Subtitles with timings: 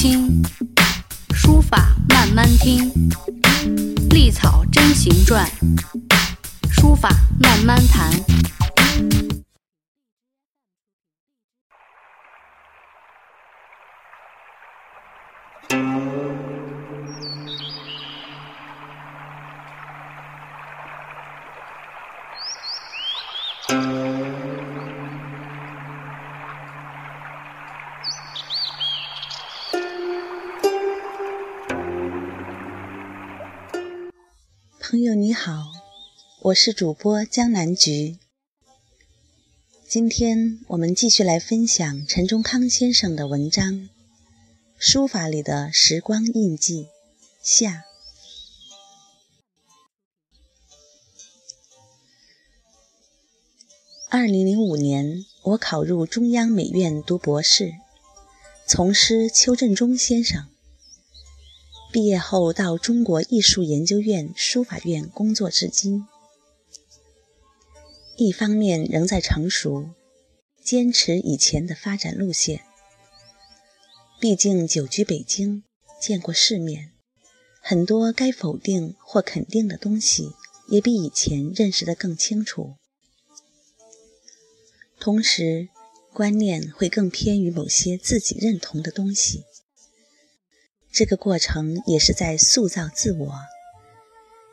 [0.00, 0.42] 清，
[1.34, 2.90] 书法慢慢听，
[4.08, 5.46] 隶草真行传，
[6.70, 8.10] 书法慢慢谈。
[34.90, 35.70] 朋友你好，
[36.40, 38.18] 我是主播江南菊。
[39.86, 43.72] 今天我们继续来分享陈中康先生的文章
[44.80, 46.86] 《书法里的时光印记》
[47.40, 47.84] 下。
[54.08, 57.74] 二零零五年，我考入中央美院读博士，
[58.66, 60.49] 从师邱振中先生。
[61.92, 66.06] 毕业后到中国艺术研究院书法院工作至今，
[68.16, 69.90] 一方面仍在成熟，
[70.62, 72.62] 坚持以前的发展路线。
[74.20, 75.64] 毕竟久居北京，
[76.00, 76.92] 见过世面，
[77.60, 80.30] 很多该否定或肯定的东西，
[80.68, 82.76] 也比以前认识得更清楚。
[85.00, 85.70] 同时，
[86.12, 89.42] 观念会更偏于某些自己认同的东西。
[90.92, 93.32] 这个过程也是在塑造自我，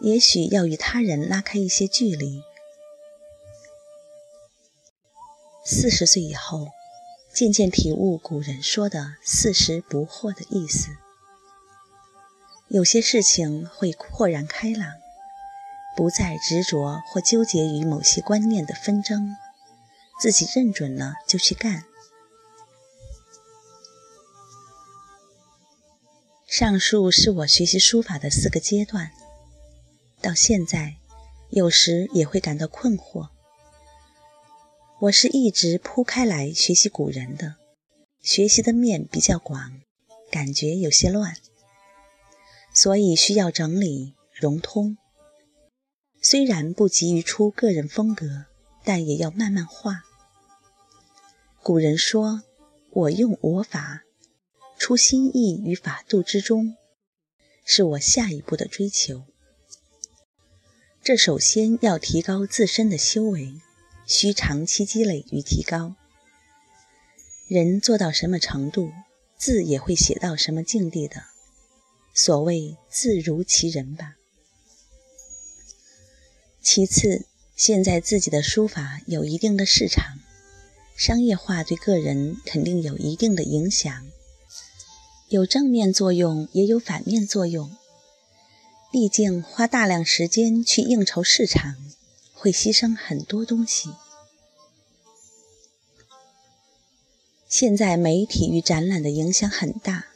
[0.00, 2.42] 也许要与他人拉开一些距离。
[5.64, 6.68] 四十岁以后，
[7.32, 10.90] 渐渐体悟古人说的“四十不惑”的意思。
[12.68, 14.92] 有些事情会豁然开朗，
[15.96, 19.34] 不再执着或纠结于某些观念的纷争，
[20.20, 21.84] 自己认准了就去干。
[26.58, 29.12] 上述是我学习书法的四个阶段，
[30.20, 30.96] 到现在，
[31.50, 33.28] 有时也会感到困惑。
[35.02, 37.54] 我是一直铺开来学习古人的，
[38.22, 39.82] 学习的面比较广，
[40.32, 41.36] 感觉有些乱，
[42.74, 44.98] 所以需要整理融通。
[46.20, 48.46] 虽然不急于出个人风格，
[48.82, 50.02] 但也要慢慢画。
[51.62, 52.42] 古人说
[52.90, 54.02] ：“我用我法。”
[54.78, 56.76] 出心意于法度之中，
[57.64, 59.24] 是我下一步的追求。
[61.02, 63.60] 这首先要提高自身的修为，
[64.06, 65.96] 需长期积累与提高。
[67.48, 68.92] 人做到什么程度，
[69.36, 71.24] 字也会写到什么境地的。
[72.14, 74.16] 所谓字如其人吧。
[76.62, 80.18] 其次，现在自己的书法有一定的市场，
[80.96, 84.06] 商业化对个人肯定有一定的影响。
[85.28, 87.76] 有正面作用，也有反面作用。
[88.90, 91.76] 毕竟花大量时间去应酬市场，
[92.32, 93.90] 会牺牲很多东西。
[97.46, 100.06] 现在媒体与展览的影响很大，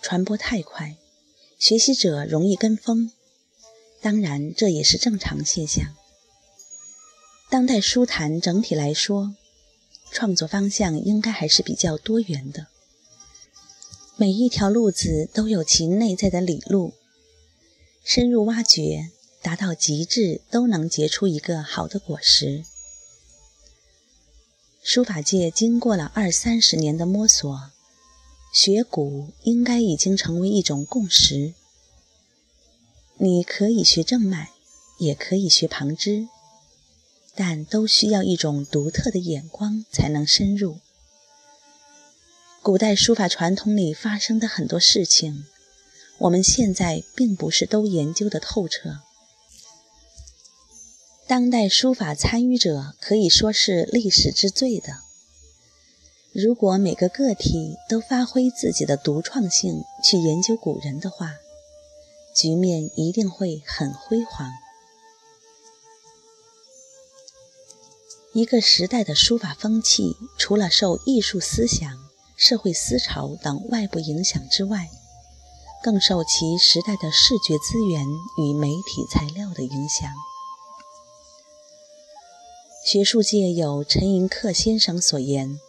[0.00, 0.96] 传播太快，
[1.58, 3.12] 学习者容易跟风。
[4.00, 5.94] 当然，这也是正常现象。
[7.50, 9.36] 当代书坛整体来说，
[10.10, 12.68] 创作方向应该还是比较多元的。
[14.16, 16.92] 每一条路子都有其内在的理路，
[18.04, 22.64] 深入挖掘，达到极致，都能结出一个好的果实。
[24.82, 27.70] 书法界经过了二三十年的摸索，
[28.52, 31.54] 学古应该已经成为一种共识。
[33.16, 34.50] 你可以学正脉，
[34.98, 36.28] 也可以学旁支，
[37.34, 40.80] 但都需要一种独特的眼光才能深入。
[42.62, 45.46] 古代书法传统里发生的很多事情，
[46.18, 49.00] 我们现在并不是都研究的透彻。
[51.26, 55.00] 当代书法参与者可以说是历史之最的。
[56.30, 61.34] 如果每个个体都发挥自己的独创性去研究古人的话，
[62.32, 64.48] 局面一定会很辉煌。
[68.32, 71.98] 一个时代的书法风气，除了受艺术思想，
[72.44, 74.90] 社会思潮等外部影响之外，
[75.80, 78.04] 更受其时代的视觉资源
[78.36, 80.12] 与媒体材料的影响。
[82.84, 85.60] 学术界有陈寅恪先生所言：“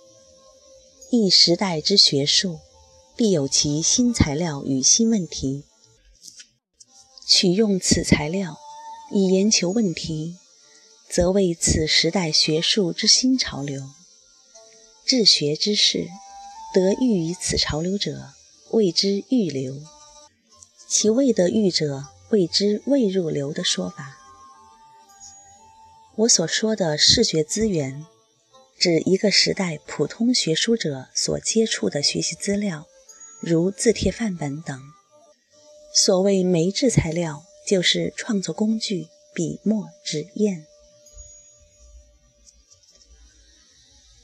[1.13, 2.59] 一时代之学术，
[3.15, 5.65] 必有其新材料与新问题。
[7.27, 8.57] 取用此材料
[9.11, 10.37] 以研求问题，
[11.07, 13.91] 则为此时代学术之新潮流。
[15.05, 16.09] 治学之士。”
[16.73, 18.33] 得益于此潮流者，
[18.71, 19.79] 谓之欲流，
[20.87, 24.17] 其未得预者谓之未入流的说法。
[26.15, 28.05] 我所说的视觉资源，
[28.79, 32.87] 指一个时代普通学书者所接触的学习资料，
[33.39, 34.81] 如字帖范本等。
[35.93, 40.65] 所谓媒质材料，就是创作工具、笔墨纸砚。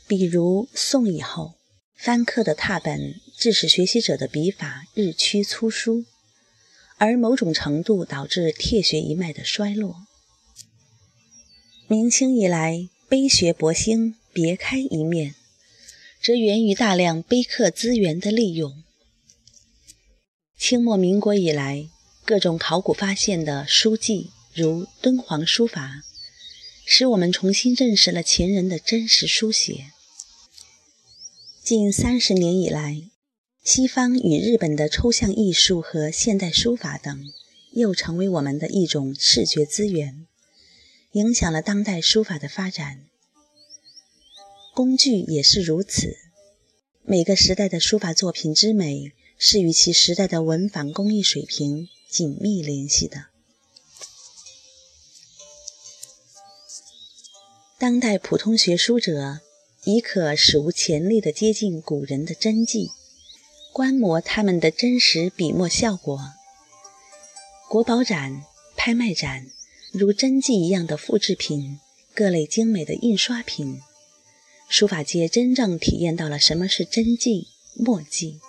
[0.08, 1.54] 比如宋以后，
[2.02, 6.06] 翻刻的拓本致使学习者的笔法日趋粗疏，
[6.96, 10.08] 而某种程度导致帖学一脉的衰落。
[11.90, 15.36] 明清以来，碑学博兴，别开一面，
[16.24, 18.82] 则源于大量碑刻资源的利用。
[20.58, 21.90] 清末民国以来，
[22.24, 26.02] 各种考古发现的书迹，如敦煌书法，
[26.86, 29.92] 使我们重新认识了前人的真实书写。
[31.70, 33.04] 近三十年以来，
[33.64, 37.32] 西方与日本的抽象艺术和现代书法等，
[37.74, 40.26] 又成为我们的一种视觉资源，
[41.12, 43.06] 影响了当代书法的发展。
[44.74, 46.18] 工具也是如此。
[47.04, 53.28] 每个时代的书法作品之美，是与其时代的文房工艺水平紧密联系的。
[57.78, 59.42] 当代普通学书者。
[59.92, 62.92] 已可史无前例地接近古人的真迹，
[63.74, 66.20] 观摩他们的真实笔墨效果。
[67.68, 68.44] 国宝展、
[68.78, 69.48] 拍卖展，
[69.92, 71.80] 如真迹一样的复制品，
[72.14, 73.82] 各类精美的印刷品，
[74.68, 78.40] 书法界真正体验到了什么是真迹、墨迹。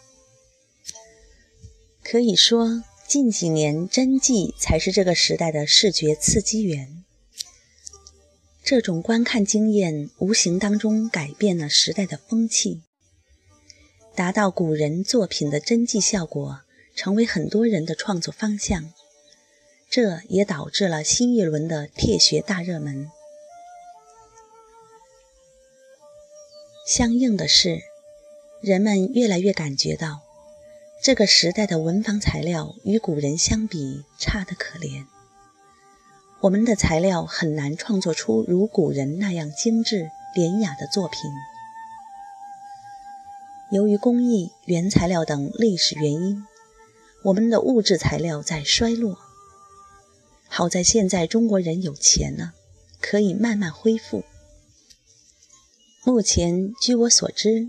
[2.02, 7.02] 可以说，近几年真迹才是这个时代的视觉刺激源。
[8.62, 12.82] 这种观看经验无形当中改变了时代的风气，
[14.14, 16.60] 达到古人作品的真迹效果，
[16.94, 18.92] 成为很多人的创作方向。
[19.88, 23.10] 这也导致了新一轮的帖学大热门。
[26.86, 27.80] 相应的是，
[28.60, 30.20] 人们越来越感觉到，
[31.02, 35.06] 这个时代的文房材料与古人相比差得可怜。
[36.42, 41.30] 我们的材料很难创作出如古人那样精致典雅的作品。
[43.70, 46.46] 由于工艺、原材料等历史原因，
[47.24, 49.18] 我们的物质材料在衰落。
[50.48, 52.54] 好在现在中国人有钱了，
[53.02, 54.24] 可以慢慢恢复。
[56.04, 57.68] 目前，据我所知，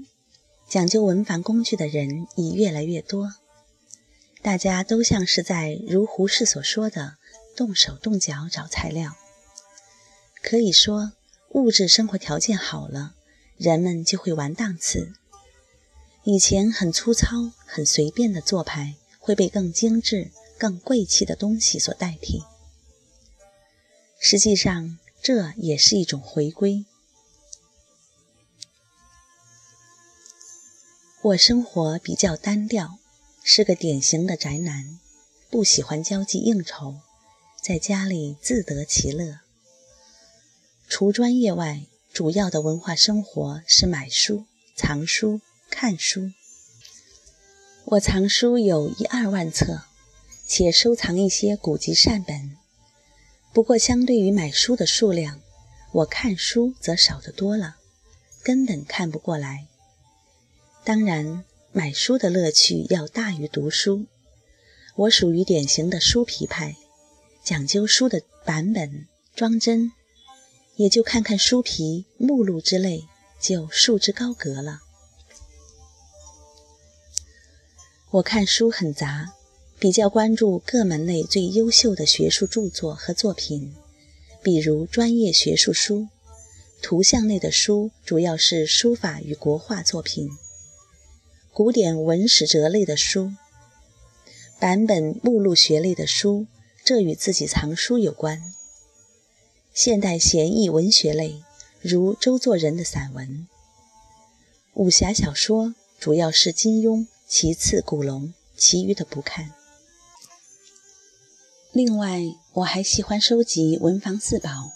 [0.69, 3.33] 讲究文房工具的人已越来越多，
[4.41, 7.17] 大家都像是在如胡适所说的。
[7.62, 9.16] 动手动脚找材料，
[10.42, 11.12] 可以说
[11.50, 13.13] 物质生活条件好了，
[13.56, 15.13] 人们就会玩档次。
[16.24, 22.42] 以前很粗糙、很随便的做派，会被更精致、更贵气的东西所代替。
[24.19, 26.86] 实际上，这也是一种回归。
[31.22, 32.98] 我生活比较单调，
[33.44, 35.00] 是个典型的宅男，
[35.52, 37.02] 不喜欢交际应酬。
[37.62, 39.42] 在家里自得其乐。
[40.90, 46.32] 除专业外，主要的文化生活是买书、藏书、看书。
[47.86, 49.84] 我藏书有一二万册，
[50.48, 52.58] 且收藏一些古籍善本。
[53.53, 55.39] 不过，相对于买书的数量，
[55.91, 57.75] 我看书则少得多了，
[58.41, 59.68] 根本看不过来。
[60.84, 64.08] 当然，买书的乐趣要大于读书。
[64.96, 66.75] 我属于典型的书皮派。
[67.43, 69.91] 讲究书的版本装帧，
[70.75, 73.07] 也就看看书皮、目录之类，
[73.39, 74.81] 就束之高阁了。
[78.12, 79.33] 我看书很杂，
[79.79, 83.74] 比较关注各门类最优秀的学术著作和作品，
[84.43, 86.10] 比如专业学术书；
[86.83, 90.27] 图像类的书主要是书法与国画作品；
[91.51, 93.31] 古典文史哲类的书；
[94.60, 96.45] 版本目录学类的书。
[96.83, 98.53] 这与自己藏书有关。
[99.73, 101.43] 现代闲逸文学类，
[101.81, 103.47] 如周作人的散文；
[104.73, 109.53] 武侠小说主要是金庸，其次古龙，其余的不看。
[111.71, 112.21] 另外，
[112.53, 114.71] 我还喜欢收集文房四宝，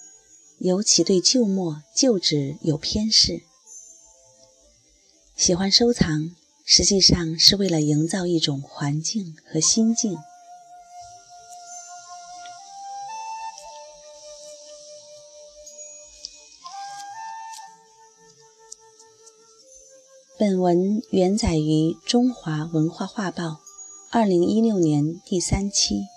[0.59, 3.41] 尤其对旧墨、旧纸有偏嗜。
[5.35, 6.33] 喜欢收藏，
[6.63, 10.17] 实际上是为了营造一种环境和心境。
[20.37, 23.43] 本文原载于《中华文化画报》
[24.11, 26.14] 二零一六年第三期。